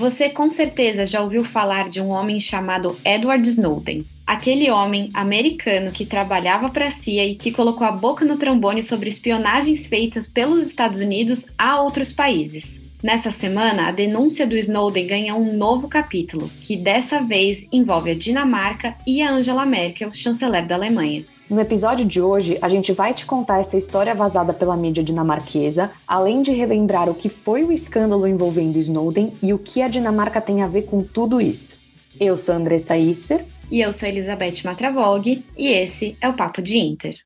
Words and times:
Você 0.00 0.30
com 0.30 0.48
certeza 0.48 1.04
já 1.04 1.20
ouviu 1.20 1.44
falar 1.44 1.90
de 1.90 2.00
um 2.00 2.08
homem 2.08 2.40
chamado 2.40 2.98
Edward 3.04 3.46
Snowden. 3.46 4.02
Aquele 4.26 4.70
homem 4.70 5.10
americano 5.12 5.92
que 5.92 6.06
trabalhava 6.06 6.70
para 6.70 6.86
a 6.86 6.90
CIA 6.90 7.26
e 7.26 7.34
que 7.34 7.52
colocou 7.52 7.86
a 7.86 7.92
boca 7.92 8.24
no 8.24 8.38
trombone 8.38 8.82
sobre 8.82 9.10
espionagens 9.10 9.86
feitas 9.86 10.26
pelos 10.26 10.66
Estados 10.66 11.02
Unidos 11.02 11.48
a 11.58 11.82
outros 11.82 12.14
países. 12.14 12.80
Nessa 13.02 13.30
semana, 13.30 13.88
a 13.88 13.92
denúncia 13.92 14.46
do 14.46 14.56
Snowden 14.56 15.06
ganha 15.06 15.34
um 15.34 15.54
novo 15.54 15.86
capítulo, 15.86 16.50
que 16.62 16.78
dessa 16.78 17.20
vez 17.20 17.68
envolve 17.70 18.12
a 18.12 18.14
Dinamarca 18.14 18.94
e 19.06 19.20
a 19.20 19.30
Angela 19.30 19.66
Merkel, 19.66 20.10
chanceler 20.14 20.66
da 20.66 20.76
Alemanha. 20.76 21.26
No 21.50 21.60
episódio 21.60 22.06
de 22.06 22.22
hoje, 22.22 22.56
a 22.62 22.68
gente 22.68 22.92
vai 22.92 23.12
te 23.12 23.26
contar 23.26 23.58
essa 23.58 23.76
história 23.76 24.14
vazada 24.14 24.52
pela 24.52 24.76
mídia 24.76 25.02
dinamarquesa, 25.02 25.90
além 26.06 26.42
de 26.42 26.52
relembrar 26.52 27.08
o 27.10 27.14
que 27.14 27.28
foi 27.28 27.64
o 27.64 27.72
escândalo 27.72 28.24
envolvendo 28.24 28.78
Snowden 28.78 29.32
e 29.42 29.52
o 29.52 29.58
que 29.58 29.82
a 29.82 29.88
Dinamarca 29.88 30.40
tem 30.40 30.62
a 30.62 30.68
ver 30.68 30.82
com 30.82 31.02
tudo 31.02 31.40
isso. 31.40 31.76
Eu 32.20 32.36
sou 32.36 32.54
Andressa 32.54 32.96
Isfer. 32.96 33.44
E 33.68 33.80
eu 33.80 33.92
sou 33.92 34.08
Elizabeth 34.08 34.62
Matravog, 34.64 35.44
e 35.58 35.68
esse 35.72 36.16
é 36.20 36.28
o 36.28 36.34
Papo 36.34 36.62
de 36.62 36.78
Inter. 36.78 37.16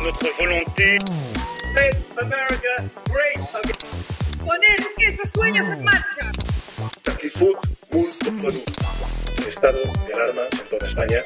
Notre 0.00 0.30
volonté. 0.38 0.98
Make 1.74 1.98
America 2.20 2.90
great 3.10 3.40
again. 3.52 3.74
Marcha. 5.82 6.30
Estado 9.48 9.78
de 10.06 10.12
alarma 10.12 10.42
em 10.52 10.68
toda 10.68 10.84
Espanha. 10.84 11.24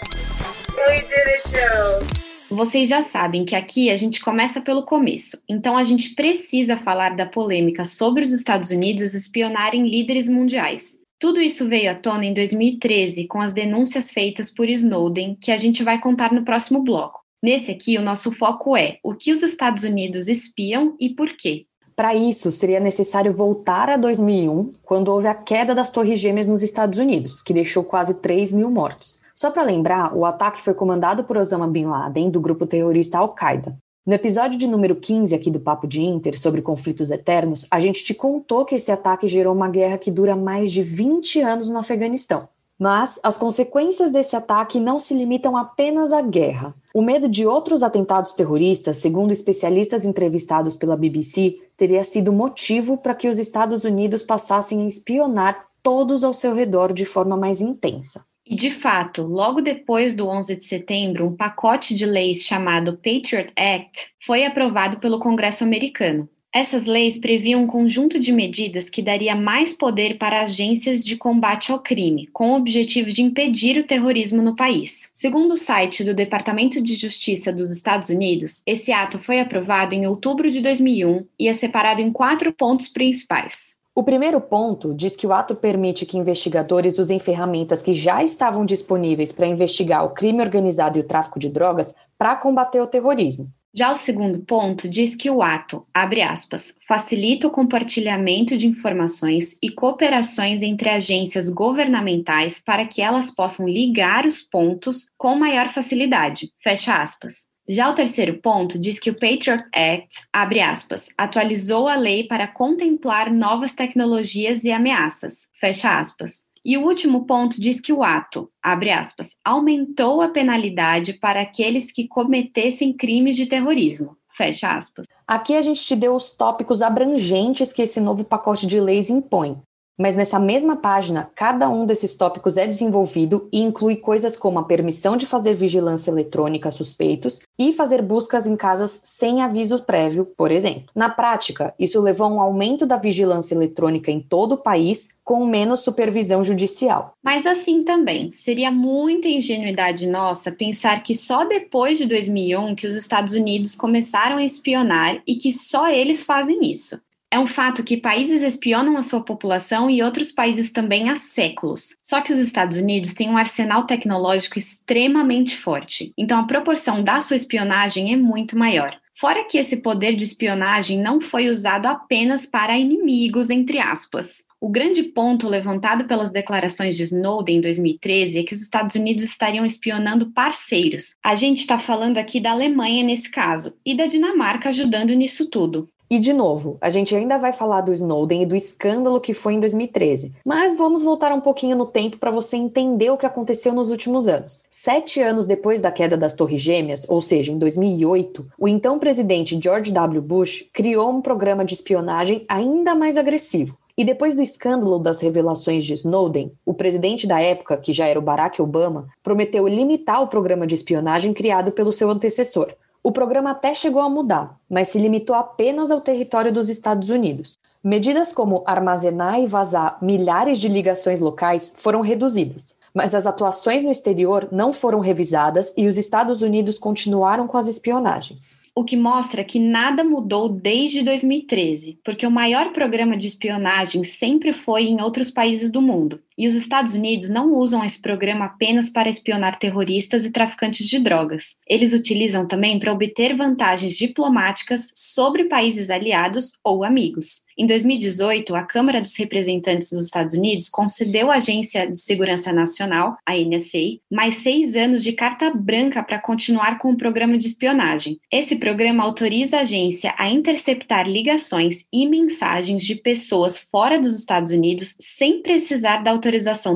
Vocês 2.59 2.89
já 2.89 3.03
sabem 3.03 3.45
que 3.45 3.55
aqui 3.55 3.89
a 3.89 3.97
gente 3.97 4.21
começa 4.21 4.61
pelo 4.61 4.85
começo, 4.85 5.41
então 5.49 5.77
a 5.77 5.85
gente 5.85 6.17
precisa 6.17 6.77
falar 6.77 7.15
da 7.15 7.25
polêmica 7.25 7.85
sobre 7.85 8.25
os 8.25 8.33
Estados 8.33 8.73
Unidos 8.73 9.15
espionarem 9.15 9.89
líderes 9.89 10.29
mundiais. 10.29 10.99
Tudo 11.21 11.41
isso 11.41 11.69
veio 11.69 11.89
à 11.89 11.95
tona 11.95 12.25
em 12.25 12.35
2013 12.35 13.29
com 13.29 13.41
as 13.41 13.53
denúncias 13.53 14.11
feitas 14.11 14.51
por 14.51 14.69
Snowden, 14.69 15.39
que 15.41 15.53
a 15.53 15.57
gente 15.57 15.85
vai 15.85 16.01
contar 16.01 16.33
no 16.33 16.45
próximo 16.45 16.83
bloco. 16.83 17.21
Nesse 17.41 17.71
aqui, 17.71 17.97
o 17.97 18.03
nosso 18.03 18.33
foco 18.33 18.77
é 18.77 18.99
o 19.05 19.15
que 19.15 19.31
os 19.31 19.45
Estados 19.45 19.85
Unidos 19.85 20.27
espiam 20.27 20.97
e 20.99 21.11
por 21.11 21.29
quê. 21.37 21.65
Para 21.95 22.17
isso, 22.17 22.51
seria 22.51 22.81
necessário 22.81 23.33
voltar 23.33 23.89
a 23.89 23.97
2001, 23.97 24.73
quando 24.83 25.13
houve 25.13 25.29
a 25.29 25.35
queda 25.35 25.77
das 25.77 25.91
Torres 25.91 26.19
Gêmeas 26.19 26.49
nos 26.49 26.65
Estados 26.65 26.99
Unidos, 26.99 27.41
que 27.41 27.55
deixou 27.55 27.85
quase 27.85 28.15
3 28.15 28.51
mil 28.51 28.69
mortos. 28.69 29.21
Só 29.39 29.53
para 29.53 29.63
lembrar, 29.63 30.17
o 30.17 30.25
ataque 30.25 30.61
foi 30.61 30.75
comandado 30.75 31.23
por 31.23 31.37
Osama 31.37 31.69
Bin 31.69 31.85
Laden, 31.85 32.29
do 32.29 32.41
grupo 32.41 32.67
terrorista 32.67 33.19
Al-Qaeda. 33.19 33.79
No 34.05 34.13
episódio 34.13 34.59
de 34.59 34.67
número 34.67 34.97
15 34.97 35.33
aqui 35.33 35.49
do 35.49 35.61
Papo 35.61 35.87
de 35.87 36.03
Inter 36.03 36.37
sobre 36.37 36.61
conflitos 36.61 37.13
eternos, 37.13 37.65
a 37.71 37.79
gente 37.79 38.03
te 38.03 38.13
contou 38.13 38.65
que 38.65 38.75
esse 38.75 38.91
ataque 38.91 39.29
gerou 39.29 39.55
uma 39.55 39.69
guerra 39.69 39.97
que 39.97 40.11
dura 40.11 40.35
mais 40.35 40.73
de 40.73 40.83
20 40.83 41.41
anos 41.41 41.71
no 41.71 41.79
Afeganistão. 41.79 42.49
Mas 42.77 43.21
as 43.23 43.39
consequências 43.39 44.11
desse 44.11 44.35
ataque 44.35 44.81
não 44.81 44.99
se 44.99 45.15
limitam 45.15 45.57
apenas 45.57 46.13
à 46.13 46.21
guerra. 46.21 46.75
O 46.93 47.01
medo 47.01 47.29
de 47.29 47.47
outros 47.47 47.85
atentados 47.85 48.33
terroristas, 48.33 48.97
segundo 48.97 49.31
especialistas 49.31 50.05
entrevistados 50.05 50.75
pela 50.75 50.97
BBC, 50.97 51.61
teria 51.77 52.03
sido 52.03 52.33
motivo 52.33 52.99
para 52.99 53.15
que 53.15 53.29
os 53.29 53.39
Estados 53.39 53.85
Unidos 53.85 54.25
passassem 54.25 54.83
a 54.83 54.89
espionar 54.89 55.65
todos 55.81 56.25
ao 56.25 56.35
seu 56.35 56.53
redor 56.53 56.93
de 56.93 57.05
forma 57.05 57.37
mais 57.37 57.61
intensa. 57.61 58.27
E, 58.51 58.57
de 58.57 58.71
fato, 58.71 59.25
logo 59.25 59.61
depois 59.61 60.15
do 60.15 60.27
11 60.27 60.57
de 60.57 60.65
setembro, 60.65 61.27
um 61.27 61.37
pacote 61.37 61.95
de 61.95 62.07
leis 62.07 62.45
chamado 62.45 62.95
Patriot 62.97 63.53
Act 63.55 64.13
foi 64.25 64.47
aprovado 64.47 64.99
pelo 64.99 65.19
Congresso 65.19 65.65
americano. 65.65 66.27
Essas 66.51 66.87
leis 66.87 67.19
previam 67.19 67.65
um 67.65 67.67
conjunto 67.67 68.19
de 68.19 68.33
medidas 68.33 68.89
que 68.89 69.03
daria 69.03 69.37
mais 69.37 69.75
poder 69.75 70.17
para 70.17 70.41
agências 70.41 71.05
de 71.05 71.15
combate 71.15 71.71
ao 71.71 71.79
crime, 71.79 72.27
com 72.29 72.53
o 72.53 72.57
objetivo 72.57 73.11
de 73.11 73.21
impedir 73.21 73.79
o 73.79 73.85
terrorismo 73.85 74.41
no 74.41 74.57
país. 74.57 75.11
Segundo 75.13 75.53
o 75.53 75.59
site 75.59 76.03
do 76.03 76.15
Departamento 76.15 76.83
de 76.83 76.95
Justiça 76.95 77.53
dos 77.53 77.71
Estados 77.71 78.09
Unidos, 78.09 78.63
esse 78.67 78.91
ato 78.91 79.19
foi 79.19 79.41
aprovado 79.41 79.95
em 79.95 80.07
outubro 80.07 80.51
de 80.51 80.63
2001 80.63 81.27
e 81.39 81.49
é 81.49 81.53
separado 81.53 82.01
em 82.01 82.11
quatro 82.11 82.51
pontos 82.51 82.89
principais. 82.89 83.78
O 83.99 84.05
primeiro 84.05 84.41
ponto 84.41 84.95
diz 84.95 85.17
que 85.17 85.27
o 85.27 85.33
ato 85.33 85.57
permite 85.57 86.07
que 86.07 86.17
investigadores 86.17 86.99
usem 86.99 87.19
ferramentas 87.19 87.83
que 87.83 87.93
já 87.93 88.23
estavam 88.23 88.65
disponíveis 88.65 89.33
para 89.33 89.49
investigar 89.49 90.05
o 90.05 90.11
crime 90.11 90.41
organizado 90.41 90.97
e 90.97 91.01
o 91.01 91.05
tráfico 91.05 91.37
de 91.37 91.49
drogas 91.49 91.97
para 92.17 92.37
combater 92.37 92.81
o 92.81 92.87
terrorismo. 92.87 93.53
Já 93.75 93.91
o 93.91 93.97
segundo 93.97 94.39
ponto 94.39 94.89
diz 94.89 95.17
que 95.17 95.29
o 95.29 95.43
ato, 95.43 95.85
abre 95.93 96.23
aspas, 96.23 96.77
facilita 96.87 97.49
o 97.49 97.51
compartilhamento 97.51 98.57
de 98.57 98.69
informações 98.69 99.59
e 99.61 99.69
cooperações 99.69 100.63
entre 100.63 100.89
agências 100.89 101.49
governamentais 101.49 102.61
para 102.61 102.87
que 102.87 103.03
elas 103.03 103.35
possam 103.35 103.67
ligar 103.67 104.25
os 104.25 104.43
pontos 104.43 105.09
com 105.17 105.35
maior 105.35 105.71
facilidade, 105.71 106.53
fecha 106.63 106.95
aspas. 107.03 107.49
Já 107.71 107.91
o 107.91 107.95
terceiro 107.95 108.41
ponto 108.41 108.79
diz 108.79 108.99
que 108.99 109.11
o 109.11 109.15
Patriot 109.15 109.63
Act, 109.75 110.27
abre 110.33 110.59
aspas, 110.59 111.11
atualizou 111.19 111.87
a 111.87 111.97
lei 111.97 112.27
para 112.27 112.49
contemplar 112.49 113.31
novas 113.31 113.75
tecnologias 113.75 114.65
e 114.65 114.73
ameaças, 114.73 115.49
fecha 115.61 115.99
aspas. 115.99 116.47
E 116.65 116.79
o 116.79 116.87
último 116.87 117.27
ponto 117.27 117.61
diz 117.61 117.79
que 117.79 117.93
o 117.93 118.03
ato, 118.03 118.51
abre 118.63 118.91
aspas, 118.91 119.37
aumentou 119.45 120.23
a 120.23 120.31
penalidade 120.31 121.13
para 121.13 121.43
aqueles 121.43 121.93
que 121.93 122.09
cometessem 122.09 122.91
crimes 122.91 123.37
de 123.37 123.45
terrorismo, 123.45 124.17
fecha 124.35 124.75
aspas. 124.75 125.07
Aqui 125.27 125.55
a 125.55 125.61
gente 125.61 125.85
te 125.85 125.95
deu 125.95 126.15
os 126.15 126.35
tópicos 126.35 126.81
abrangentes 126.81 127.71
que 127.71 127.83
esse 127.83 128.01
novo 128.01 128.25
pacote 128.25 128.67
de 128.67 128.81
leis 128.81 129.11
impõe. 129.11 129.61
Mas 129.99 130.15
nessa 130.15 130.39
mesma 130.39 130.77
página, 130.77 131.29
cada 131.35 131.69
um 131.69 131.85
desses 131.85 132.15
tópicos 132.15 132.57
é 132.57 132.65
desenvolvido 132.65 133.49
e 133.53 133.61
inclui 133.61 133.97
coisas 133.97 134.37
como 134.37 134.61
a 134.61 134.63
permissão 134.63 135.17
de 135.17 135.27
fazer 135.27 135.55
vigilância 135.55 136.13
eletrônica 136.13 136.69
a 136.69 136.71
suspeitos 136.71 137.41
e 137.59 137.73
fazer 137.73 138.01
buscas 138.01 138.47
em 138.47 138.57
casas 138.57 139.01
sem 139.03 139.43
aviso 139.43 139.83
prévio, 139.83 140.25
por 140.37 140.53
exemplo. 140.53 140.85
Na 140.95 141.09
prática, 141.09 141.75
isso 141.77 142.01
levou 142.01 142.29
a 142.29 142.31
um 142.31 142.41
aumento 142.41 142.87
da 142.87 142.97
vigilância 142.97 143.57
eletrônica 143.57 144.09
em 144.09 144.21
todo 144.21 144.53
o 144.53 144.59
país, 144.59 145.09
com 145.25 145.45
menos 145.45 145.81
supervisão 145.81 146.45
judicial. 146.45 147.15
Mas 147.21 147.45
assim 147.45 147.83
também, 147.83 148.33
seria 148.33 148.71
muita 148.71 149.27
ingenuidade 149.27 150.07
nossa 150.07 150.53
pensar 150.53 151.03
que 151.03 151.17
só 151.17 151.45
depois 151.45 151.99
de 151.99 152.07
2001 152.07 152.77
que 152.77 152.87
os 152.87 152.95
Estados 152.95 153.35
Unidos 153.35 153.75
começaram 153.75 154.37
a 154.37 154.45
espionar 154.45 155.21
e 155.27 155.35
que 155.35 155.51
só 155.51 155.89
eles 155.89 156.23
fazem 156.23 156.61
isso. 156.63 157.01
É 157.31 157.39
um 157.39 157.47
fato 157.47 157.85
que 157.85 157.99
países 157.99 158.43
espionam 158.43 158.97
a 158.97 159.03
sua 159.03 159.23
população 159.23 159.91
e 159.91 160.03
outros 160.03 160.33
países 160.33 160.73
também 160.73 161.11
há 161.11 161.17
séculos. 161.17 161.95
Só 162.03 162.23
que 162.23 162.33
os 162.33 162.39
Estados 162.39 162.79
Unidos 162.79 163.13
têm 163.13 163.29
um 163.29 163.37
arsenal 163.37 163.85
tecnológico 163.85 164.59
extremamente 164.59 165.55
forte, 165.55 166.13
então 166.17 166.41
a 166.41 166.47
proporção 166.47 167.03
da 167.05 167.21
sua 167.21 167.37
espionagem 167.37 168.15
é 168.15 168.17
muito 168.17 168.57
maior. 168.57 168.99
Fora 169.15 169.45
que 169.45 169.59
esse 169.59 169.79
poder 169.79 170.15
de 170.15 170.25
espionagem 170.25 171.03
não 171.03 171.21
foi 171.21 171.49
usado 171.49 171.87
apenas 171.87 172.47
para 172.47 172.79
inimigos, 172.79 173.51
entre 173.51 173.79
aspas. 173.79 174.45
O 174.61 174.69
grande 174.69 175.03
ponto 175.03 175.49
levantado 175.49 176.05
pelas 176.05 176.31
declarações 176.31 176.97
de 176.97 177.03
Snowden 177.03 177.59
em 177.59 177.61
2013 177.61 178.39
é 178.39 178.43
que 178.43 178.55
os 178.55 178.61
Estados 178.61 178.97
Unidos 178.97 179.23
estariam 179.23 179.67
espionando 179.67 180.31
parceiros. 180.33 181.15
A 181.23 181.35
gente 181.35 181.59
está 181.59 181.79
falando 181.79 182.17
aqui 182.17 182.41
da 182.41 182.53
Alemanha 182.53 183.03
nesse 183.05 183.31
caso, 183.31 183.77
e 183.85 183.95
da 183.95 184.07
Dinamarca 184.07 184.69
ajudando 184.69 185.13
nisso 185.15 185.51
tudo. 185.51 185.89
E, 186.11 186.19
de 186.19 186.33
novo, 186.33 186.79
a 186.81 186.89
gente 186.89 187.15
ainda 187.15 187.37
vai 187.37 187.53
falar 187.53 187.83
do 187.83 187.93
Snowden 187.93 188.43
e 188.43 188.47
do 188.47 188.57
escândalo 188.57 189.21
que 189.21 189.35
foi 189.35 189.53
em 189.53 189.61
2013, 189.61 190.33
mas 190.43 190.75
vamos 190.79 191.03
voltar 191.03 191.33
um 191.33 191.41
pouquinho 191.41 191.77
no 191.77 191.85
tempo 191.85 192.17
para 192.17 192.31
você 192.31 192.57
entender 192.57 193.11
o 193.11 193.19
que 193.19 193.27
aconteceu 193.27 193.75
nos 193.75 193.91
últimos 193.91 194.27
anos. 194.27 194.65
Sete 194.71 195.21
anos 195.21 195.45
depois 195.45 195.83
da 195.83 195.93
queda 195.93 196.17
das 196.17 196.33
Torres 196.33 196.63
Gêmeas, 196.63 197.05
ou 197.11 197.21
seja, 197.21 197.53
em 197.53 197.59
2008, 197.59 198.47
o 198.59 198.67
então 198.67 198.99
presidente 198.99 199.61
George 199.63 199.93
W. 199.93 200.23
Bush 200.23 200.65
criou 200.73 201.11
um 201.11 201.21
programa 201.21 201.63
de 201.63 201.75
espionagem 201.75 202.43
ainda 202.49 202.95
mais 202.95 203.19
agressivo. 203.19 203.77
E 203.99 204.05
depois 204.05 204.35
do 204.35 204.41
escândalo 204.41 204.99
das 204.99 205.21
revelações 205.21 205.85
de 205.85 205.93
Snowden, 205.93 206.53
o 206.65 206.73
presidente 206.73 207.27
da 207.27 207.41
época, 207.41 207.77
que 207.77 207.93
já 207.93 208.07
era 208.07 208.19
o 208.19 208.23
Barack 208.23 208.63
Obama, 208.63 209.09
prometeu 209.23 209.67
limitar 209.69 210.23
o 210.23 210.29
programa 210.29 210.67
de 210.67 210.75
espionagem 210.75 211.35
criado 211.35 211.73
pelo 211.73 211.93
seu 211.93 212.09
antecessor. 212.09 212.73
O 213.09 213.11
programa 213.11 213.53
até 213.53 213.73
chegou 213.73 214.03
a 214.03 214.11
mudar, 214.11 214.61
mas 214.69 214.89
se 214.89 214.99
limitou 214.99 215.35
apenas 215.35 215.91
ao 215.91 215.99
território 215.99 216.53
dos 216.53 216.69
Estados 216.69 217.09
Unidos. 217.09 217.57
Medidas 217.83 218.33
como 218.33 218.63
armazenar 218.67 219.41
e 219.41 219.47
vazar 219.47 219.97
milhares 220.03 220.61
de 220.61 220.69
ligações 220.69 221.19
locais 221.19 221.73
foram 221.75 222.03
reduzidas, 222.03 222.75
mas 222.93 223.15
as 223.15 223.25
atuações 223.25 223.83
no 223.83 223.91
exterior 223.91 224.47
não 224.53 224.75
foram 224.75 225.01
revisadas 225.01 225.73
e 225.75 225.87
os 225.87 225.97
Estados 225.97 226.43
Unidos 226.43 226.79
continuaram 226.79 227.47
com 227.47 227.57
as 227.57 227.67
espionagens 227.67 228.59
o 228.75 228.85
que 228.85 228.97
mostra 228.97 229.43
que 229.43 229.59
nada 229.59 230.05
mudou 230.05 230.49
desde 230.49 231.03
2013, 231.03 231.99
porque 232.05 232.25
o 232.25 232.31
maior 232.31 232.73
programa 232.73 233.17
de 233.17 233.27
espionagem 233.27 234.05
sempre 234.05 234.53
foi 234.53 234.85
em 234.85 235.03
outros 235.03 235.33
países 235.33 235.73
do 235.73 235.83
mundo. 235.83 236.21
E 236.39 236.47
os 236.47 236.55
Estados 236.55 236.95
Unidos 236.95 237.29
não 237.29 237.53
usam 237.57 237.85
esse 237.85 238.01
programa 238.01 238.45
apenas 238.45 238.89
para 238.89 239.09
espionar 239.09 239.59
terroristas 239.59 240.25
e 240.25 240.31
traficantes 240.31 240.87
de 240.87 241.01
drogas. 241.01 241.57
Eles 241.67 241.93
utilizam 241.93 242.47
também 242.47 242.79
para 242.79 242.93
obter 242.93 243.37
vantagens 243.37 243.97
diplomáticas 243.97 244.93
sobre 244.95 245.47
países 245.47 245.91
aliados 245.91 246.53
ou 246.63 246.85
amigos. 246.85 247.43
Em 247.59 247.67
2018, 247.67 248.55
a 248.55 248.63
Câmara 248.63 249.01
dos 249.01 249.17
Representantes 249.17 249.91
dos 249.91 250.05
Estados 250.05 250.33
Unidos 250.33 250.69
concedeu 250.69 251.29
à 251.29 251.39
Agência 251.39 251.91
de 251.91 251.99
Segurança 251.99 252.53
Nacional, 252.53 253.17
a 253.27 253.35
NSA, 253.35 253.99
mais 254.09 254.37
seis 254.37 254.77
anos 254.77 255.03
de 255.03 255.13
carta 255.13 255.51
branca 255.53 256.01
para 256.05 256.21
continuar 256.21 256.79
com 256.79 256.93
o 256.93 256.97
programa 256.97 257.37
de 257.37 257.49
espionagem. 257.49 258.21
Esse 258.31 258.55
programa 258.55 259.03
autoriza 259.03 259.57
a 259.57 259.63
agência 259.63 260.15
a 260.17 260.31
interceptar 260.31 261.09
ligações 261.09 261.85
e 261.93 262.07
mensagens 262.07 262.85
de 262.85 262.95
pessoas 262.95 263.59
fora 263.59 263.99
dos 263.99 264.17
Estados 264.17 264.53
Unidos 264.53 264.95
sem 265.01 265.43
precisar 265.43 266.05
da 266.05 266.13
autorização 266.13 266.28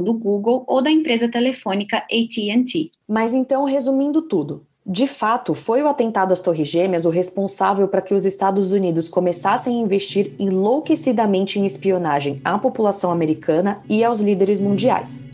do 0.03 0.13
Google 0.13 0.65
ou 0.67 0.83
da 0.83 0.91
empresa 0.91 1.29
telefônica 1.29 1.99
AT&T. 1.99 2.91
Mas 3.09 3.35
então, 3.35 3.65
resumindo 3.65 4.23
tudo, 4.23 4.67
de 4.85 5.07
fato, 5.07 5.55
foi 5.55 5.81
o 5.81 5.87
atentado 5.87 6.33
às 6.33 6.41
Torres 6.41 6.67
Gêmeas 6.67 7.05
o 7.05 7.11
responsável 7.11 7.87
para 7.87 8.03
que 8.03 8.15
os 8.15 8.25
Estados 8.25 8.73
Unidos 8.73 9.09
começassem 9.09 9.79
a 9.79 9.81
investir 9.81 10.33
enlouquecidamente 10.41 11.61
em 11.61 11.65
espionagem 11.65 12.41
à 12.45 12.59
população 12.59 13.13
americana 13.13 13.81
e 13.89 14.03
aos 14.03 14.21
líderes 14.21 14.59
mundiais. 14.59 15.29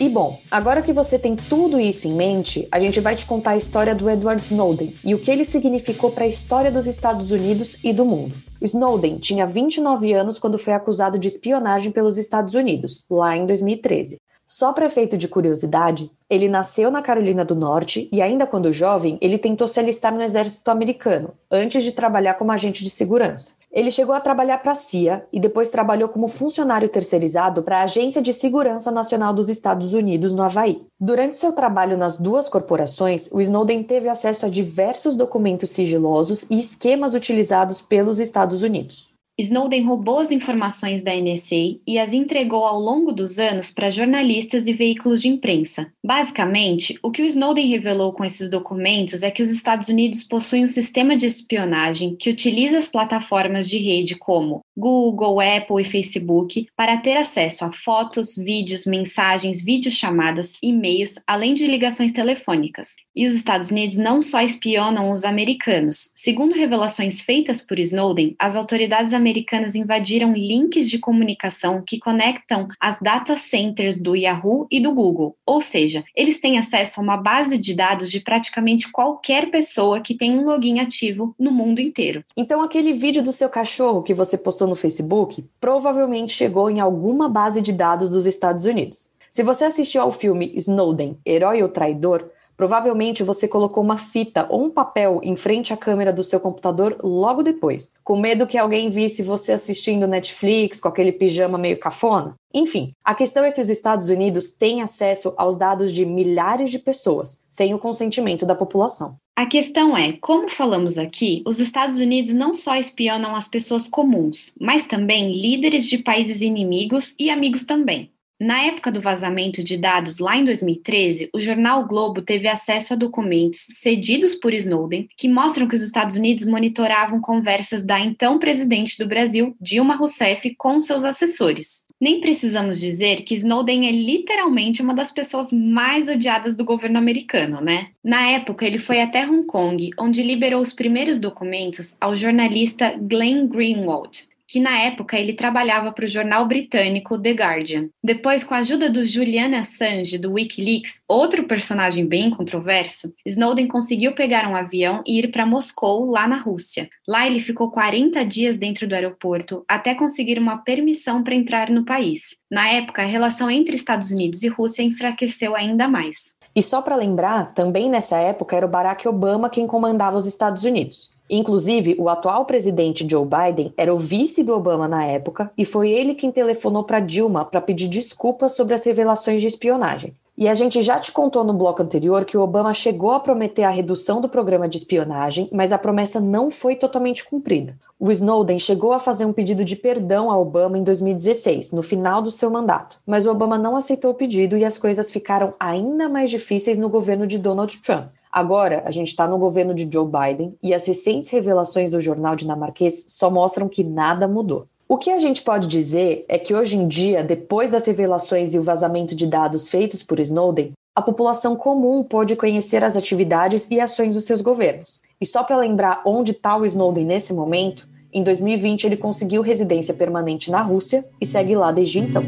E 0.00 0.08
bom, 0.08 0.40
agora 0.50 0.82
que 0.82 0.92
você 0.92 1.16
tem 1.16 1.36
tudo 1.36 1.78
isso 1.78 2.08
em 2.08 2.14
mente, 2.14 2.66
a 2.72 2.80
gente 2.80 2.98
vai 2.98 3.14
te 3.14 3.26
contar 3.26 3.50
a 3.50 3.56
história 3.56 3.94
do 3.94 4.10
Edward 4.10 4.42
Snowden 4.42 4.92
e 5.04 5.14
o 5.14 5.18
que 5.18 5.30
ele 5.30 5.44
significou 5.44 6.10
para 6.10 6.24
a 6.24 6.28
história 6.28 6.72
dos 6.72 6.86
Estados 6.88 7.30
Unidos 7.30 7.78
e 7.84 7.92
do 7.92 8.04
mundo. 8.04 8.34
Snowden 8.60 9.18
tinha 9.18 9.46
29 9.46 10.12
anos 10.12 10.38
quando 10.38 10.58
foi 10.58 10.72
acusado 10.72 11.18
de 11.18 11.28
espionagem 11.28 11.90
pelos 11.90 12.18
Estados 12.18 12.54
Unidos, 12.54 13.06
lá 13.10 13.36
em 13.36 13.46
2013. 13.46 14.18
Só 14.46 14.72
para 14.72 14.86
efeito 14.86 15.16
de 15.16 15.28
curiosidade, 15.28 16.10
ele 16.28 16.48
nasceu 16.48 16.90
na 16.90 17.00
Carolina 17.00 17.44
do 17.44 17.54
Norte 17.54 18.08
e, 18.10 18.20
ainda 18.20 18.46
quando 18.46 18.72
jovem, 18.72 19.16
ele 19.20 19.38
tentou 19.38 19.68
se 19.68 19.78
alistar 19.78 20.12
no 20.12 20.22
exército 20.22 20.68
americano, 20.70 21.32
antes 21.48 21.84
de 21.84 21.92
trabalhar 21.92 22.34
como 22.34 22.50
agente 22.50 22.82
de 22.82 22.90
segurança. 22.90 23.59
Ele 23.72 23.90
chegou 23.90 24.14
a 24.14 24.20
trabalhar 24.20 24.58
para 24.58 24.72
a 24.72 24.74
CIA 24.74 25.24
e 25.32 25.38
depois 25.38 25.70
trabalhou 25.70 26.08
como 26.08 26.26
funcionário 26.26 26.88
terceirizado 26.88 27.62
para 27.62 27.78
a 27.78 27.82
Agência 27.84 28.20
de 28.20 28.32
Segurança 28.32 28.90
Nacional 28.90 29.32
dos 29.32 29.48
Estados 29.48 29.92
Unidos, 29.92 30.34
no 30.34 30.42
Havaí. 30.42 30.82
Durante 30.98 31.36
seu 31.36 31.52
trabalho 31.52 31.96
nas 31.96 32.16
duas 32.16 32.48
corporações, 32.48 33.30
o 33.32 33.40
Snowden 33.40 33.84
teve 33.84 34.08
acesso 34.08 34.46
a 34.46 34.48
diversos 34.48 35.14
documentos 35.14 35.70
sigilosos 35.70 36.50
e 36.50 36.58
esquemas 36.58 37.14
utilizados 37.14 37.80
pelos 37.80 38.18
Estados 38.18 38.64
Unidos. 38.64 39.12
Snowden 39.40 39.84
roubou 39.84 40.18
as 40.18 40.30
informações 40.30 41.00
da 41.00 41.14
NSA 41.14 41.78
e 41.86 41.98
as 41.98 42.12
entregou 42.12 42.66
ao 42.66 42.78
longo 42.78 43.10
dos 43.10 43.38
anos 43.38 43.70
para 43.70 43.88
jornalistas 43.88 44.66
e 44.66 44.72
veículos 44.74 45.22
de 45.22 45.28
imprensa. 45.28 45.90
Basicamente, 46.02 46.98
o 47.02 47.10
que 47.10 47.20
o 47.20 47.26
Snowden 47.26 47.66
revelou 47.66 48.12
com 48.12 48.24
esses 48.24 48.48
documentos 48.48 49.22
é 49.22 49.30
que 49.30 49.42
os 49.42 49.50
Estados 49.50 49.88
Unidos 49.88 50.24
possuem 50.24 50.64
um 50.64 50.68
sistema 50.68 51.14
de 51.14 51.26
espionagem 51.26 52.16
que 52.16 52.30
utiliza 52.30 52.78
as 52.78 52.88
plataformas 52.88 53.68
de 53.68 53.76
rede 53.76 54.14
como 54.14 54.62
Google, 54.76 55.40
Apple 55.40 55.82
e 55.82 55.84
Facebook 55.84 56.66
para 56.74 56.96
ter 56.96 57.18
acesso 57.18 57.66
a 57.66 57.72
fotos, 57.72 58.34
vídeos, 58.34 58.86
mensagens, 58.86 59.62
videochamadas, 59.62 60.54
e-mails, 60.62 61.16
além 61.26 61.52
de 61.52 61.66
ligações 61.66 62.12
telefônicas. 62.12 62.94
E 63.14 63.26
os 63.26 63.34
Estados 63.34 63.70
Unidos 63.70 63.98
não 63.98 64.22
só 64.22 64.40
espionam 64.40 65.10
os 65.10 65.24
americanos. 65.24 66.10
Segundo 66.14 66.54
revelações 66.54 67.20
feitas 67.20 67.60
por 67.60 67.78
Snowden, 67.78 68.34
as 68.38 68.56
autoridades 68.56 69.12
americanas 69.12 69.74
invadiram 69.74 70.32
links 70.32 70.88
de 70.88 70.98
comunicação 70.98 71.82
que 71.86 71.98
conectam 71.98 72.66
as 72.80 72.98
data 73.00 73.36
centers 73.36 74.00
do 74.00 74.16
Yahoo 74.16 74.66
e 74.70 74.80
do 74.80 74.94
Google. 74.94 75.36
Ou 75.44 75.60
seja, 75.60 75.89
eles 76.14 76.40
têm 76.40 76.58
acesso 76.58 77.00
a 77.00 77.02
uma 77.02 77.16
base 77.16 77.58
de 77.58 77.74
dados 77.74 78.10
de 78.10 78.20
praticamente 78.20 78.90
qualquer 78.90 79.50
pessoa 79.50 80.00
que 80.00 80.14
tem 80.14 80.38
um 80.38 80.44
login 80.44 80.78
ativo 80.78 81.34
no 81.38 81.50
mundo 81.50 81.80
inteiro. 81.80 82.24
Então, 82.36 82.62
aquele 82.62 82.92
vídeo 82.92 83.22
do 83.22 83.32
seu 83.32 83.48
cachorro 83.48 84.02
que 84.02 84.14
você 84.14 84.36
postou 84.36 84.68
no 84.68 84.74
Facebook 84.74 85.44
provavelmente 85.60 86.32
chegou 86.32 86.70
em 86.70 86.80
alguma 86.80 87.28
base 87.28 87.60
de 87.60 87.72
dados 87.72 88.10
dos 88.10 88.26
Estados 88.26 88.64
Unidos. 88.64 89.10
Se 89.30 89.42
você 89.44 89.64
assistiu 89.64 90.02
ao 90.02 90.10
filme 90.10 90.52
Snowden, 90.56 91.16
Herói 91.24 91.62
ou 91.62 91.68
Traidor, 91.68 92.28
Provavelmente 92.60 93.22
você 93.22 93.48
colocou 93.48 93.82
uma 93.82 93.96
fita 93.96 94.46
ou 94.50 94.66
um 94.66 94.68
papel 94.68 95.18
em 95.22 95.34
frente 95.34 95.72
à 95.72 95.78
câmera 95.78 96.12
do 96.12 96.22
seu 96.22 96.38
computador 96.38 96.94
logo 97.02 97.42
depois, 97.42 97.94
com 98.04 98.20
medo 98.20 98.46
que 98.46 98.58
alguém 98.58 98.90
visse 98.90 99.22
você 99.22 99.52
assistindo 99.52 100.06
Netflix 100.06 100.78
com 100.78 100.88
aquele 100.88 101.10
pijama 101.10 101.56
meio 101.56 101.80
cafona. 101.80 102.34
Enfim, 102.52 102.92
a 103.02 103.14
questão 103.14 103.42
é 103.46 103.50
que 103.50 103.62
os 103.62 103.70
Estados 103.70 104.10
Unidos 104.10 104.52
têm 104.52 104.82
acesso 104.82 105.32
aos 105.38 105.56
dados 105.56 105.90
de 105.90 106.04
milhares 106.04 106.70
de 106.70 106.78
pessoas, 106.78 107.42
sem 107.48 107.72
o 107.72 107.78
consentimento 107.78 108.44
da 108.44 108.54
população. 108.54 109.16
A 109.34 109.46
questão 109.46 109.96
é, 109.96 110.12
como 110.20 110.50
falamos 110.50 110.98
aqui, 110.98 111.42
os 111.46 111.60
Estados 111.60 111.98
Unidos 111.98 112.34
não 112.34 112.52
só 112.52 112.76
espionam 112.76 113.34
as 113.34 113.48
pessoas 113.48 113.88
comuns, 113.88 114.52
mas 114.60 114.86
também 114.86 115.32
líderes 115.32 115.86
de 115.86 115.96
países 115.96 116.42
inimigos 116.42 117.14
e 117.18 117.30
amigos 117.30 117.64
também. 117.64 118.10
Na 118.40 118.62
época 118.62 118.90
do 118.90 119.02
vazamento 119.02 119.62
de 119.62 119.76
dados 119.76 120.18
lá 120.18 120.34
em 120.34 120.44
2013, 120.44 121.28
o 121.34 121.38
jornal 121.38 121.86
Globo 121.86 122.22
teve 122.22 122.48
acesso 122.48 122.94
a 122.94 122.96
documentos 122.96 123.60
cedidos 123.60 124.34
por 124.34 124.54
Snowden 124.54 125.10
que 125.14 125.28
mostram 125.28 125.68
que 125.68 125.74
os 125.74 125.82
Estados 125.82 126.16
Unidos 126.16 126.46
monitoravam 126.46 127.20
conversas 127.20 127.84
da 127.84 128.00
então 128.00 128.38
presidente 128.38 128.96
do 128.96 129.06
Brasil, 129.06 129.54
Dilma 129.60 129.94
Rousseff, 129.94 130.54
com 130.56 130.80
seus 130.80 131.04
assessores. 131.04 131.84
Nem 132.00 132.18
precisamos 132.18 132.80
dizer 132.80 133.24
que 133.24 133.34
Snowden 133.34 133.86
é 133.86 133.92
literalmente 133.92 134.80
uma 134.80 134.94
das 134.94 135.12
pessoas 135.12 135.52
mais 135.52 136.08
odiadas 136.08 136.56
do 136.56 136.64
governo 136.64 136.96
americano, 136.96 137.60
né? 137.60 137.88
Na 138.02 138.26
época, 138.30 138.64
ele 138.64 138.78
foi 138.78 139.02
até 139.02 139.22
Hong 139.28 139.44
Kong, 139.44 139.90
onde 139.98 140.22
liberou 140.22 140.62
os 140.62 140.72
primeiros 140.72 141.18
documentos 141.18 141.94
ao 142.00 142.16
jornalista 142.16 142.94
Glenn 142.98 143.46
Greenwald, 143.46 144.29
que 144.50 144.58
na 144.58 144.76
época 144.80 145.16
ele 145.16 145.32
trabalhava 145.32 145.92
para 145.92 146.04
o 146.04 146.08
jornal 146.08 146.44
britânico 146.44 147.16
The 147.16 147.30
Guardian. 147.30 147.88
Depois, 148.02 148.42
com 148.42 148.52
a 148.52 148.58
ajuda 148.58 148.90
do 148.90 149.06
Julian 149.06 149.56
Assange 149.56 150.18
do 150.18 150.32
WikiLeaks, 150.32 151.02
outro 151.08 151.44
personagem 151.44 152.04
bem 152.04 152.30
controverso, 152.30 153.14
Snowden 153.24 153.68
conseguiu 153.68 154.12
pegar 154.12 154.48
um 154.48 154.56
avião 154.56 155.04
e 155.06 155.20
ir 155.20 155.30
para 155.30 155.46
Moscou, 155.46 156.10
lá 156.10 156.26
na 156.26 156.36
Rússia. 156.36 156.90
Lá 157.06 157.28
ele 157.28 157.38
ficou 157.38 157.70
40 157.70 158.24
dias 158.26 158.56
dentro 158.56 158.88
do 158.88 158.94
aeroporto 158.94 159.64
até 159.68 159.94
conseguir 159.94 160.36
uma 160.40 160.58
permissão 160.58 161.22
para 161.22 161.36
entrar 161.36 161.70
no 161.70 161.84
país. 161.84 162.36
Na 162.50 162.66
época, 162.66 163.02
a 163.02 163.06
relação 163.06 163.48
entre 163.48 163.76
Estados 163.76 164.10
Unidos 164.10 164.42
e 164.42 164.48
Rússia 164.48 164.82
enfraqueceu 164.82 165.54
ainda 165.54 165.86
mais. 165.86 166.34
E 166.56 166.60
só 166.60 166.82
para 166.82 166.96
lembrar, 166.96 167.54
também 167.54 167.88
nessa 167.88 168.18
época 168.18 168.56
era 168.56 168.66
o 168.66 168.68
Barack 168.68 169.06
Obama 169.06 169.48
quem 169.48 169.68
comandava 169.68 170.16
os 170.16 170.26
Estados 170.26 170.64
Unidos. 170.64 171.19
Inclusive, 171.30 171.94
o 171.96 172.08
atual 172.08 172.44
presidente 172.44 173.06
Joe 173.08 173.24
Biden 173.24 173.72
era 173.76 173.94
o 173.94 173.98
vice 173.98 174.42
do 174.42 174.52
Obama 174.52 174.88
na 174.88 175.04
época 175.04 175.52
e 175.56 175.64
foi 175.64 175.88
ele 175.88 176.16
quem 176.16 176.32
telefonou 176.32 176.82
para 176.82 176.98
Dilma 176.98 177.44
para 177.44 177.60
pedir 177.60 177.86
desculpas 177.86 178.56
sobre 178.56 178.74
as 178.74 178.84
revelações 178.84 179.40
de 179.40 179.46
espionagem. 179.46 180.16
E 180.40 180.48
a 180.48 180.54
gente 180.54 180.80
já 180.80 180.98
te 180.98 181.12
contou 181.12 181.44
no 181.44 181.52
bloco 181.52 181.82
anterior 181.82 182.24
que 182.24 182.34
o 182.34 182.40
Obama 182.40 182.72
chegou 182.72 183.10
a 183.10 183.20
prometer 183.20 183.62
a 183.64 183.68
redução 183.68 184.22
do 184.22 184.28
programa 184.28 184.66
de 184.66 184.78
espionagem, 184.78 185.50
mas 185.52 185.70
a 185.70 185.76
promessa 185.76 186.18
não 186.18 186.50
foi 186.50 186.76
totalmente 186.76 187.28
cumprida. 187.28 187.76
O 187.98 188.10
Snowden 188.10 188.58
chegou 188.58 188.94
a 188.94 188.98
fazer 188.98 189.26
um 189.26 189.34
pedido 189.34 189.62
de 189.66 189.76
perdão 189.76 190.30
a 190.30 190.38
Obama 190.38 190.78
em 190.78 190.82
2016, 190.82 191.72
no 191.72 191.82
final 191.82 192.22
do 192.22 192.30
seu 192.30 192.50
mandato, 192.50 192.98
mas 193.06 193.26
o 193.26 193.30
Obama 193.30 193.58
não 193.58 193.76
aceitou 193.76 194.12
o 194.12 194.14
pedido 194.14 194.56
e 194.56 194.64
as 194.64 194.78
coisas 194.78 195.10
ficaram 195.10 195.52
ainda 195.60 196.08
mais 196.08 196.30
difíceis 196.30 196.78
no 196.78 196.88
governo 196.88 197.26
de 197.26 197.36
Donald 197.36 197.76
Trump. 197.82 198.06
Agora, 198.32 198.82
a 198.86 198.90
gente 198.90 199.08
está 199.08 199.28
no 199.28 199.36
governo 199.36 199.74
de 199.74 199.86
Joe 199.92 200.08
Biden 200.08 200.56
e 200.62 200.72
as 200.72 200.86
recentes 200.86 201.28
revelações 201.28 201.90
do 201.90 202.00
jornal 202.00 202.34
dinamarquês 202.34 203.04
só 203.08 203.30
mostram 203.30 203.68
que 203.68 203.84
nada 203.84 204.26
mudou. 204.26 204.66
O 204.90 204.98
que 204.98 205.08
a 205.08 205.18
gente 205.18 205.42
pode 205.42 205.68
dizer 205.68 206.24
é 206.28 206.36
que 206.36 206.52
hoje 206.52 206.76
em 206.76 206.88
dia, 206.88 207.22
depois 207.22 207.70
das 207.70 207.86
revelações 207.86 208.52
e 208.52 208.58
o 208.58 208.62
vazamento 208.64 209.14
de 209.14 209.24
dados 209.24 209.68
feitos 209.68 210.02
por 210.02 210.18
Snowden, 210.18 210.72
a 210.96 211.00
população 211.00 211.54
comum 211.54 212.02
pode 212.02 212.34
conhecer 212.34 212.82
as 212.82 212.96
atividades 212.96 213.70
e 213.70 213.78
ações 213.78 214.14
dos 214.14 214.24
seus 214.24 214.40
governos. 214.40 215.00
E 215.20 215.24
só 215.24 215.44
para 215.44 215.56
lembrar 215.56 216.02
onde 216.04 216.32
está 216.32 216.56
o 216.56 216.66
Snowden 216.66 217.04
nesse 217.04 217.32
momento, 217.32 217.88
em 218.12 218.24
2020 218.24 218.82
ele 218.82 218.96
conseguiu 218.96 219.42
residência 219.42 219.94
permanente 219.94 220.50
na 220.50 220.60
Rússia 220.60 221.04
e 221.20 221.24
segue 221.24 221.54
lá 221.54 221.70
desde 221.70 222.00
então. 222.00 222.24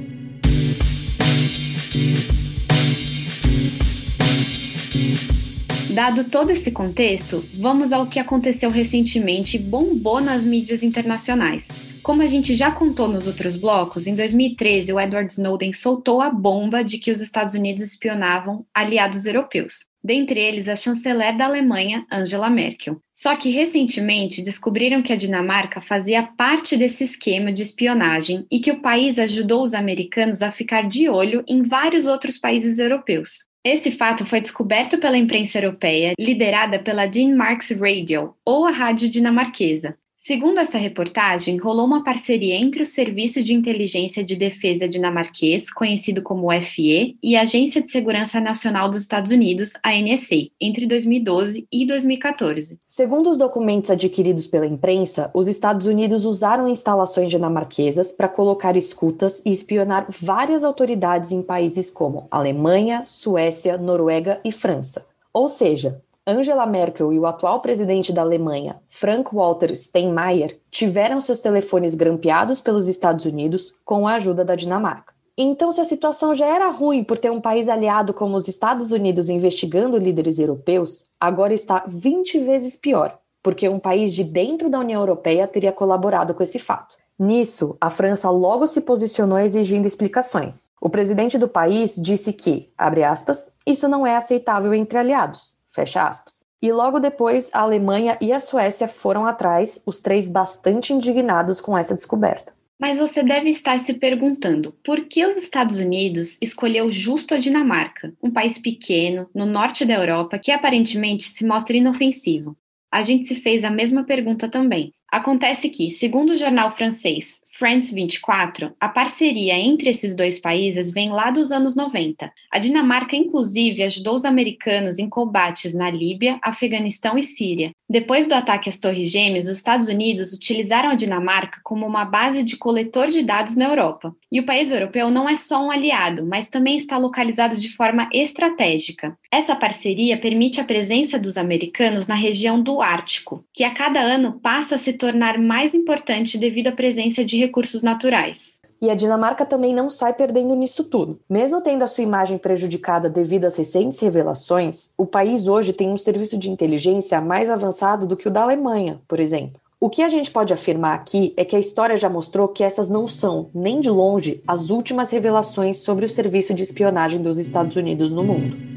Dado 5.90 6.22
todo 6.30 6.50
esse 6.50 6.70
contexto, 6.70 7.44
vamos 7.54 7.92
ao 7.92 8.06
que 8.06 8.20
aconteceu 8.20 8.70
recentemente 8.70 9.56
e 9.56 9.60
bombou 9.60 10.20
nas 10.20 10.44
mídias 10.44 10.84
internacionais. 10.84 11.91
Como 12.02 12.20
a 12.20 12.26
gente 12.26 12.56
já 12.56 12.68
contou 12.72 13.06
nos 13.06 13.28
outros 13.28 13.54
blocos, 13.54 14.08
em 14.08 14.14
2013 14.16 14.92
o 14.92 14.98
Edward 14.98 15.32
Snowden 15.32 15.72
soltou 15.72 16.20
a 16.20 16.28
bomba 16.28 16.82
de 16.82 16.98
que 16.98 17.12
os 17.12 17.20
Estados 17.20 17.54
Unidos 17.54 17.80
espionavam 17.80 18.66
aliados 18.74 19.24
europeus, 19.24 19.86
dentre 20.02 20.40
eles 20.40 20.66
a 20.66 20.74
chanceler 20.74 21.36
da 21.36 21.44
Alemanha, 21.44 22.04
Angela 22.10 22.50
Merkel. 22.50 23.00
Só 23.14 23.36
que 23.36 23.50
recentemente 23.50 24.42
descobriram 24.42 25.00
que 25.00 25.12
a 25.12 25.16
Dinamarca 25.16 25.80
fazia 25.80 26.24
parte 26.24 26.76
desse 26.76 27.04
esquema 27.04 27.52
de 27.52 27.62
espionagem 27.62 28.44
e 28.50 28.58
que 28.58 28.72
o 28.72 28.80
país 28.80 29.16
ajudou 29.16 29.62
os 29.62 29.72
americanos 29.72 30.42
a 30.42 30.50
ficar 30.50 30.88
de 30.88 31.08
olho 31.08 31.44
em 31.46 31.62
vários 31.62 32.08
outros 32.08 32.36
países 32.36 32.80
europeus. 32.80 33.46
Esse 33.64 33.92
fato 33.92 34.26
foi 34.26 34.40
descoberto 34.40 34.98
pela 34.98 35.16
imprensa 35.16 35.58
europeia, 35.58 36.14
liderada 36.18 36.80
pela 36.80 37.06
Denmark's 37.06 37.70
Radio, 37.70 38.34
ou 38.44 38.66
a 38.66 38.72
rádio 38.72 39.08
dinamarquesa. 39.08 39.96
Segundo 40.24 40.60
essa 40.60 40.78
reportagem, 40.78 41.56
rolou 41.56 41.84
uma 41.84 42.04
parceria 42.04 42.54
entre 42.54 42.84
o 42.84 42.86
Serviço 42.86 43.42
de 43.42 43.52
Inteligência 43.52 44.22
de 44.22 44.36
Defesa 44.36 44.86
dinamarquês, 44.86 45.68
conhecido 45.68 46.22
como 46.22 46.52
FE, 46.62 47.18
e 47.20 47.34
a 47.34 47.42
Agência 47.42 47.82
de 47.82 47.90
Segurança 47.90 48.38
Nacional 48.38 48.88
dos 48.88 48.98
Estados 48.98 49.32
Unidos, 49.32 49.72
a 49.82 49.90
NSA, 49.90 50.48
entre 50.60 50.86
2012 50.86 51.66
e 51.72 51.84
2014. 51.84 52.78
Segundo 52.86 53.30
os 53.30 53.36
documentos 53.36 53.90
adquiridos 53.90 54.46
pela 54.46 54.64
imprensa, 54.64 55.28
os 55.34 55.48
Estados 55.48 55.88
Unidos 55.88 56.24
usaram 56.24 56.68
instalações 56.68 57.28
dinamarquesas 57.28 58.12
para 58.12 58.28
colocar 58.28 58.76
escutas 58.76 59.42
e 59.44 59.50
espionar 59.50 60.06
várias 60.08 60.62
autoridades 60.62 61.32
em 61.32 61.42
países 61.42 61.90
como 61.90 62.28
Alemanha, 62.30 63.02
Suécia, 63.04 63.76
Noruega 63.76 64.40
e 64.44 64.52
França. 64.52 65.04
Ou 65.34 65.48
seja, 65.48 66.00
Angela 66.24 66.64
Merkel 66.66 67.12
e 67.12 67.18
o 67.18 67.26
atual 67.26 67.60
presidente 67.60 68.12
da 68.12 68.22
Alemanha, 68.22 68.80
Frank-Walter 68.88 69.76
Steinmeier, 69.76 70.60
tiveram 70.70 71.20
seus 71.20 71.40
telefones 71.40 71.96
grampeados 71.96 72.60
pelos 72.60 72.86
Estados 72.86 73.24
Unidos 73.24 73.74
com 73.84 74.06
a 74.06 74.14
ajuda 74.14 74.44
da 74.44 74.54
Dinamarca. 74.54 75.12
Então, 75.36 75.72
se 75.72 75.80
a 75.80 75.84
situação 75.84 76.32
já 76.32 76.46
era 76.46 76.70
ruim 76.70 77.02
por 77.02 77.18
ter 77.18 77.30
um 77.30 77.40
país 77.40 77.68
aliado 77.68 78.14
como 78.14 78.36
os 78.36 78.46
Estados 78.46 78.92
Unidos 78.92 79.28
investigando 79.28 79.98
líderes 79.98 80.38
europeus, 80.38 81.04
agora 81.18 81.54
está 81.54 81.82
20 81.88 82.38
vezes 82.40 82.76
pior, 82.76 83.18
porque 83.42 83.68
um 83.68 83.80
país 83.80 84.14
de 84.14 84.22
dentro 84.22 84.70
da 84.70 84.78
União 84.78 85.00
Europeia 85.00 85.48
teria 85.48 85.72
colaborado 85.72 86.34
com 86.34 86.42
esse 86.44 86.60
fato. 86.60 86.94
Nisso, 87.18 87.76
a 87.80 87.90
França 87.90 88.30
logo 88.30 88.68
se 88.68 88.82
posicionou 88.82 89.40
exigindo 89.40 89.86
explicações. 89.86 90.66
O 90.80 90.88
presidente 90.88 91.36
do 91.36 91.48
país 91.48 91.96
disse 91.96 92.32
que, 92.32 92.70
abre 92.78 93.02
aspas, 93.02 93.52
isso 93.66 93.88
não 93.88 94.06
é 94.06 94.14
aceitável 94.14 94.72
entre 94.72 94.98
aliados. 94.98 95.60
Fecha 95.72 96.06
aspas. 96.06 96.44
E 96.60 96.70
logo 96.70 97.00
depois, 97.00 97.50
a 97.52 97.60
Alemanha 97.60 98.16
e 98.20 98.32
a 98.32 98.38
Suécia 98.38 98.86
foram 98.86 99.26
atrás, 99.26 99.82
os 99.84 100.00
três 100.00 100.28
bastante 100.28 100.92
indignados 100.92 101.60
com 101.60 101.76
essa 101.76 101.94
descoberta. 101.94 102.54
Mas 102.78 102.98
você 102.98 103.22
deve 103.22 103.48
estar 103.48 103.78
se 103.78 103.94
perguntando 103.94 104.72
por 104.84 105.06
que 105.06 105.24
os 105.24 105.36
Estados 105.36 105.78
Unidos 105.78 106.38
escolheu 106.42 106.90
justo 106.90 107.34
a 107.34 107.38
Dinamarca, 107.38 108.12
um 108.22 108.30
país 108.30 108.58
pequeno, 108.58 109.28
no 109.34 109.46
norte 109.46 109.84
da 109.84 109.94
Europa, 109.94 110.38
que 110.38 110.50
aparentemente 110.50 111.24
se 111.24 111.44
mostra 111.44 111.76
inofensivo. 111.76 112.56
A 112.90 113.02
gente 113.02 113.26
se 113.26 113.36
fez 113.36 113.64
a 113.64 113.70
mesma 113.70 114.04
pergunta 114.04 114.48
também. 114.48 114.92
Acontece 115.10 115.68
que, 115.68 115.90
segundo 115.90 116.30
o 116.30 116.36
jornal 116.36 116.76
francês 116.76 117.41
France 117.62 117.94
24, 117.94 118.74
a 118.80 118.88
parceria 118.88 119.56
entre 119.56 119.88
esses 119.88 120.16
dois 120.16 120.40
países 120.40 120.90
vem 120.90 121.12
lá 121.12 121.30
dos 121.30 121.52
anos 121.52 121.76
90. 121.76 122.28
A 122.50 122.58
Dinamarca, 122.58 123.14
inclusive, 123.14 123.84
ajudou 123.84 124.14
os 124.14 124.24
americanos 124.24 124.98
em 124.98 125.08
combates 125.08 125.72
na 125.72 125.88
Líbia, 125.88 126.40
Afeganistão 126.42 127.16
e 127.16 127.22
Síria. 127.22 127.70
Depois 127.92 128.26
do 128.26 128.32
ataque 128.32 128.70
às 128.70 128.78
Torres 128.78 129.10
Gêmeas, 129.10 129.44
os 129.44 129.58
Estados 129.58 129.86
Unidos 129.86 130.32
utilizaram 130.32 130.88
a 130.88 130.94
Dinamarca 130.94 131.60
como 131.62 131.86
uma 131.86 132.06
base 132.06 132.42
de 132.42 132.56
coletor 132.56 133.08
de 133.08 133.22
dados 133.22 133.54
na 133.54 133.66
Europa. 133.66 134.16
E 134.32 134.40
o 134.40 134.46
país 134.46 134.72
europeu 134.72 135.10
não 135.10 135.28
é 135.28 135.36
só 135.36 135.62
um 135.62 135.70
aliado, 135.70 136.24
mas 136.24 136.48
também 136.48 136.74
está 136.74 136.96
localizado 136.96 137.54
de 137.54 137.68
forma 137.68 138.08
estratégica. 138.10 139.14
Essa 139.30 139.54
parceria 139.54 140.16
permite 140.16 140.58
a 140.58 140.64
presença 140.64 141.18
dos 141.18 141.36
americanos 141.36 142.06
na 142.06 142.14
região 142.14 142.62
do 142.62 142.80
Ártico, 142.80 143.44
que 143.52 143.62
a 143.62 143.74
cada 143.74 144.00
ano 144.00 144.40
passa 144.40 144.76
a 144.76 144.78
se 144.78 144.94
tornar 144.94 145.36
mais 145.36 145.74
importante 145.74 146.38
devido 146.38 146.68
à 146.68 146.72
presença 146.72 147.22
de 147.22 147.36
recursos 147.36 147.82
naturais. 147.82 148.61
E 148.82 148.90
a 148.90 148.96
Dinamarca 148.96 149.46
também 149.46 149.72
não 149.72 149.88
sai 149.88 150.12
perdendo 150.12 150.56
nisso 150.56 150.82
tudo. 150.82 151.20
Mesmo 151.30 151.60
tendo 151.60 151.84
a 151.84 151.86
sua 151.86 152.02
imagem 152.02 152.36
prejudicada 152.36 153.08
devido 153.08 153.44
às 153.44 153.54
recentes 153.54 154.00
revelações, 154.00 154.90
o 154.98 155.06
país 155.06 155.46
hoje 155.46 155.72
tem 155.72 155.90
um 155.90 155.96
serviço 155.96 156.36
de 156.36 156.50
inteligência 156.50 157.20
mais 157.20 157.48
avançado 157.48 158.08
do 158.08 158.16
que 158.16 158.26
o 158.26 158.30
da 158.30 158.42
Alemanha, 158.42 159.00
por 159.06 159.20
exemplo. 159.20 159.60
O 159.78 159.88
que 159.88 160.02
a 160.02 160.08
gente 160.08 160.32
pode 160.32 160.52
afirmar 160.52 160.96
aqui 160.96 161.32
é 161.36 161.44
que 161.44 161.54
a 161.54 161.60
história 161.60 161.96
já 161.96 162.08
mostrou 162.08 162.48
que 162.48 162.64
essas 162.64 162.88
não 162.88 163.06
são, 163.06 163.50
nem 163.54 163.80
de 163.80 163.88
longe, 163.88 164.42
as 164.48 164.68
últimas 164.70 165.10
revelações 165.10 165.78
sobre 165.78 166.04
o 166.04 166.08
serviço 166.08 166.52
de 166.52 166.64
espionagem 166.64 167.22
dos 167.22 167.38
Estados 167.38 167.76
Unidos 167.76 168.10
no 168.10 168.24
mundo. 168.24 168.71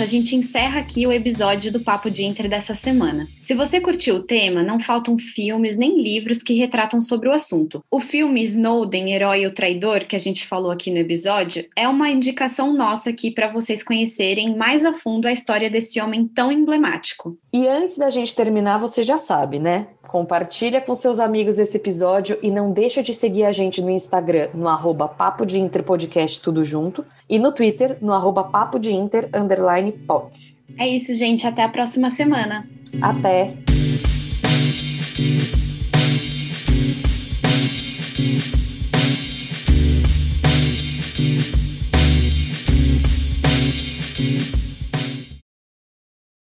A 0.00 0.04
gente 0.04 0.36
encerra 0.36 0.80
aqui 0.80 1.06
o 1.06 1.12
episódio 1.12 1.72
do 1.72 1.80
Papo 1.80 2.10
de 2.10 2.24
Inter 2.24 2.48
dessa 2.48 2.74
semana. 2.74 3.26
Se 3.40 3.54
você 3.54 3.80
curtiu 3.80 4.16
o 4.16 4.22
tema, 4.22 4.62
não 4.62 4.78
faltam 4.78 5.18
filmes 5.18 5.78
nem 5.78 6.02
livros 6.02 6.42
que 6.42 6.54
retratam 6.54 7.00
sobre 7.00 7.28
o 7.28 7.32
assunto. 7.32 7.82
O 7.90 8.00
filme 8.00 8.42
Snowden, 8.42 9.14
Herói 9.14 9.42
e 9.42 9.46
o 9.46 9.54
Traidor, 9.54 10.06
que 10.06 10.14
a 10.14 10.18
gente 10.18 10.46
falou 10.46 10.70
aqui 10.70 10.90
no 10.90 10.98
episódio, 10.98 11.66
é 11.74 11.88
uma 11.88 12.10
indicação 12.10 12.74
nossa 12.74 13.08
aqui 13.08 13.30
para 13.30 13.50
vocês 13.50 13.82
conhecerem 13.82 14.54
mais 14.54 14.84
a 14.84 14.92
fundo 14.92 15.26
a 15.26 15.32
história 15.32 15.70
desse 15.70 15.98
homem 16.00 16.28
tão 16.28 16.52
emblemático. 16.52 17.38
E 17.52 17.66
antes 17.66 17.96
da 17.96 18.10
gente 18.10 18.34
terminar, 18.34 18.78
você 18.78 19.02
já 19.02 19.16
sabe, 19.16 19.58
né? 19.58 19.86
Compartilha 20.06 20.80
com 20.80 20.94
seus 20.94 21.18
amigos 21.18 21.58
esse 21.58 21.76
episódio 21.76 22.38
e 22.42 22.50
não 22.50 22.72
deixa 22.72 23.02
de 23.02 23.12
seguir 23.12 23.44
a 23.44 23.52
gente 23.52 23.80
no 23.82 23.90
Instagram, 23.90 24.48
no 24.54 24.68
arroba 24.68 25.08
Papo 25.08 25.44
de 25.44 25.58
Inter 25.58 25.82
Podcast 25.82 26.40
tudo 26.40 26.64
junto, 26.64 27.04
e 27.28 27.38
no 27.38 27.52
Twitter, 27.52 27.98
no 28.00 28.12
arroba 28.12 28.44
Papo 28.44 28.78
de 28.78 28.92
Inter 28.92 29.28
underline 29.34 29.92
pod. 29.92 30.56
É 30.78 30.88
isso, 30.88 31.14
gente. 31.14 31.46
Até 31.46 31.62
a 31.62 31.68
próxima 31.68 32.10
semana. 32.10 32.66
Até! 33.00 33.75